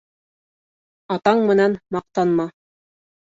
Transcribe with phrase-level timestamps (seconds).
[1.15, 2.49] Атаң менән маҡтанма.